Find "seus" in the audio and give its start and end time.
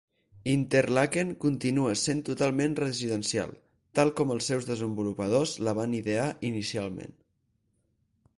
4.53-4.67